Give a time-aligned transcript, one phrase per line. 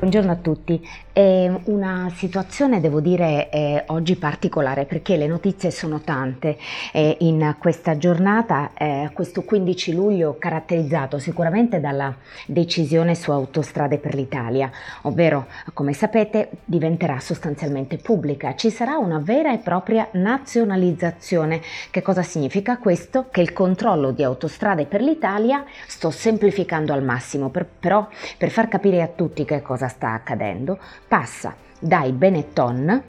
[0.00, 0.88] Buongiorno a tutti.
[1.12, 6.56] È una situazione, devo dire, eh, oggi particolare perché le notizie sono tante
[6.94, 12.16] eh, in questa giornata, eh, questo 15 luglio caratterizzato sicuramente dalla
[12.46, 14.70] decisione su Autostrade per l'Italia,
[15.02, 18.54] ovvero, come sapete, diventerà sostanzialmente pubblica.
[18.54, 21.60] Ci sarà una vera e propria nazionalizzazione.
[21.90, 23.26] Che cosa significa questo?
[23.30, 28.08] Che il controllo di Autostrade per l'Italia, sto semplificando al massimo, per, però
[28.38, 33.02] per far capire a tutti che cosa sta accadendo, passa dai Benetton,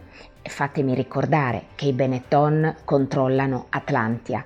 [0.44, 4.46] fatemi ricordare che i Benetton controllano Atlantia,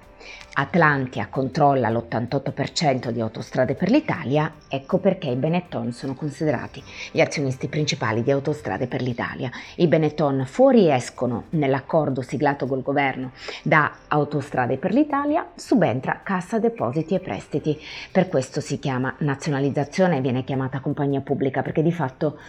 [0.58, 6.82] Atlantia controlla l'88% di Autostrade per l'Italia, ecco perché i Benetton sono considerati
[7.12, 9.52] gli azionisti principali di Autostrade per l'Italia.
[9.76, 13.32] I Benetton fuoriescono nell'accordo siglato col governo
[13.64, 17.78] da Autostrade per l'Italia, subentra Cassa Depositi e Prestiti.
[18.10, 22.40] Per questo si chiama nazionalizzazione e viene chiamata compagnia pubblica perché di fatto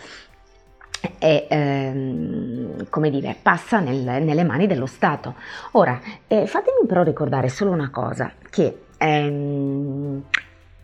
[1.18, 5.34] e ehm, come dire, passa nel, nelle mani dello Stato.
[5.72, 10.22] Ora, eh, fatemi però ricordare solo una cosa, che ehm,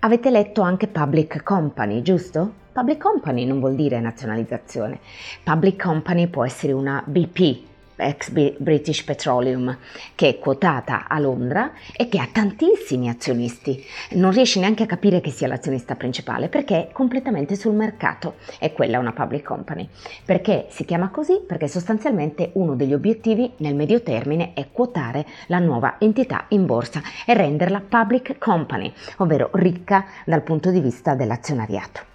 [0.01, 2.61] avete letto anche public company, giusto?
[2.73, 4.99] Public company non vuol dire nazionalizzazione,
[5.45, 9.77] public company può essere una BP, ex British Petroleum,
[10.15, 13.85] che è quotata a Londra e che ha tantissimi azionisti.
[14.13, 18.37] Non riesce neanche a capire che sia l'azionista principale perché è completamente sul mercato.
[18.59, 19.89] È quella una public company.
[20.25, 21.41] Perché si chiama così?
[21.47, 27.03] Perché sostanzialmente uno degli obiettivi nel medio termine è quotare la nuova entità in borsa
[27.27, 32.12] e renderla public company, ovvero ricca dal punto di vista dell'azionariato.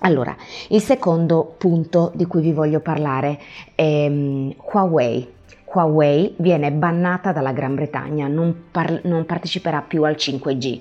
[0.00, 0.36] Allora,
[0.68, 3.38] il secondo punto di cui vi voglio parlare
[3.74, 5.34] è um, Huawei.
[5.76, 10.80] Huawei viene bannata dalla Gran Bretagna, non, par- non parteciperà più al 5G.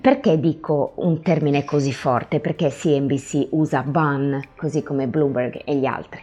[0.00, 2.40] Perché dico un termine così forte?
[2.40, 6.20] Perché CNBC usa ban, così come Bloomberg e gli altri.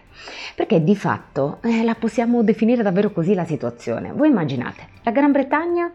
[0.53, 4.11] Perché di fatto eh, la possiamo definire davvero così la situazione.
[4.11, 5.89] Voi immaginate, la Gran Bretagna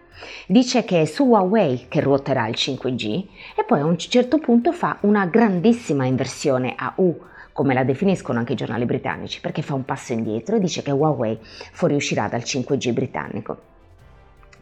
[0.46, 4.72] dice che è su Huawei che ruoterà il 5G e poi a un certo punto
[4.72, 7.14] fa una grandissima inversione a U
[7.58, 10.92] come la definiscono anche i giornali britannici, perché fa un passo indietro e dice che
[10.92, 11.36] Huawei
[11.72, 13.58] fuoriuscirà dal 5G britannico.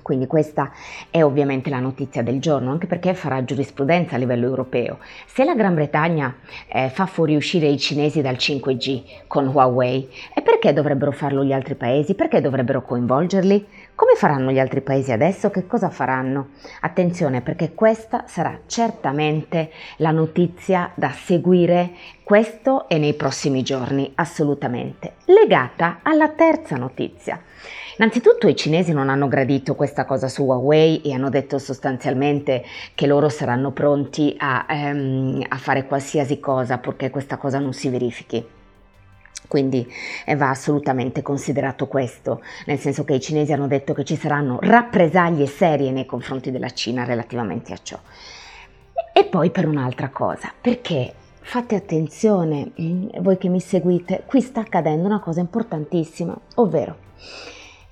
[0.01, 0.73] Quindi questa
[1.11, 4.97] è ovviamente la notizia del giorno, anche perché farà giurisprudenza a livello europeo.
[5.27, 6.37] Se la Gran Bretagna
[6.69, 11.75] eh, fa fuoriuscire i cinesi dal 5G con Huawei, e perché dovrebbero farlo gli altri
[11.75, 12.15] paesi?
[12.15, 13.67] Perché dovrebbero coinvolgerli?
[13.97, 15.49] Come faranno gli altri paesi adesso?
[15.49, 16.49] Che cosa faranno?
[16.83, 21.93] Attenzione perché questa sarà certamente la notizia da seguire
[22.23, 27.41] questo e nei prossimi giorni, assolutamente, legata alla terza notizia.
[27.97, 32.65] Innanzitutto i cinesi non hanno gradito questa cosa su Huawei e hanno detto sostanzialmente
[32.95, 37.89] che loro saranno pronti a, ehm, a fare qualsiasi cosa purché questa cosa non si
[37.89, 38.56] verifichi.
[39.47, 39.87] Quindi
[40.25, 44.59] eh, va assolutamente considerato questo, nel senso che i cinesi hanno detto che ci saranno
[44.61, 47.99] rappresaglie serie nei confronti della Cina relativamente a ciò.
[49.13, 54.61] E poi per un'altra cosa, perché fate attenzione, mm, voi che mi seguite, qui sta
[54.61, 56.97] accadendo una cosa importantissima, ovvero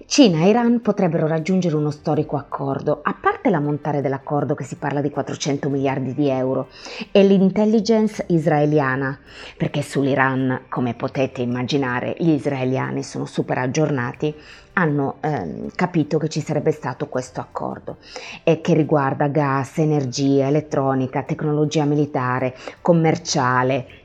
[0.06, 5.00] Cina e Iran potrebbero raggiungere uno storico accordo, a parte l'ammontare dell'accordo che si parla
[5.00, 6.68] di 400 miliardi di euro,
[7.10, 9.18] e l'intelligence israeliana,
[9.56, 14.32] perché sull'Iran, come potete immaginare, gli israeliani sono super aggiornati,
[14.74, 17.96] hanno eh, capito che ci sarebbe stato questo accordo
[18.42, 24.03] e che riguarda gas, energia, elettronica, tecnologia militare, commerciale,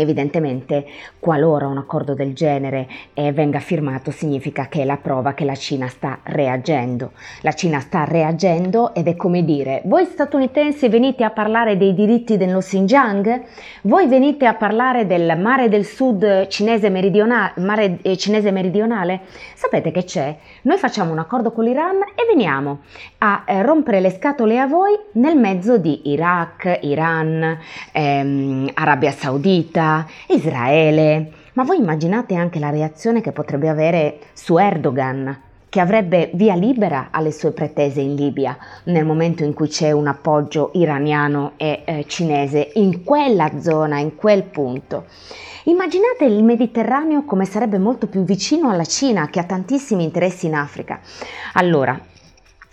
[0.00, 0.86] Evidentemente,
[1.18, 5.54] qualora un accordo del genere eh, venga firmato, significa che è la prova che la
[5.54, 7.12] Cina sta reagendo.
[7.42, 12.36] La Cina sta reagendo ed è come dire, voi statunitensi venite a parlare dei diritti
[12.36, 13.42] dello Xinjiang?
[13.82, 17.52] Voi venite a parlare del mare del sud cinese meridionale?
[17.56, 19.20] Mare, eh, cinese meridionale?
[19.54, 20.36] Sapete che c'è?
[20.62, 22.80] Noi facciamo un accordo con l'Iran e veniamo
[23.18, 27.58] a eh, rompere le scatole a voi nel mezzo di Iraq, Iran,
[27.92, 29.87] ehm, Arabia Saudita,
[30.28, 31.32] Israele.
[31.54, 35.36] Ma voi immaginate anche la reazione che potrebbe avere su Erdogan,
[35.68, 40.06] che avrebbe via libera alle sue pretese in Libia nel momento in cui c'è un
[40.06, 45.06] appoggio iraniano e eh, cinese in quella zona, in quel punto.
[45.64, 50.54] Immaginate il Mediterraneo come sarebbe molto più vicino alla Cina che ha tantissimi interessi in
[50.54, 51.00] Africa.
[51.54, 52.00] Allora,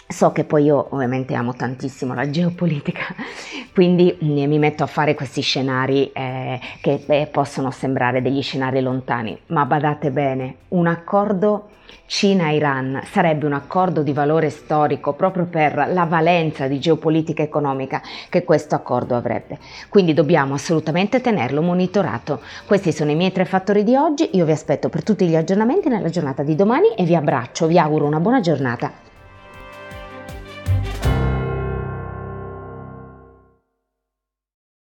[0.08, 3.16] So che poi io ovviamente amo tantissimo la geopolitica,
[3.74, 9.36] quindi mi metto a fare questi scenari eh, che eh, possono sembrare degli scenari lontani,
[9.48, 11.70] ma badate bene, un accordo
[12.08, 18.44] Cina-Iran sarebbe un accordo di valore storico proprio per la valenza di geopolitica economica che
[18.44, 19.58] questo accordo avrebbe.
[19.90, 22.42] Quindi dobbiamo assolutamente tenerlo monitorato.
[22.68, 25.90] Questi sono i miei tre fattori di oggi, io vi aspetto per tutti gli aggiornamenti
[25.90, 29.14] nella giornata di domani e vi abbraccio, vi auguro una buona giornata.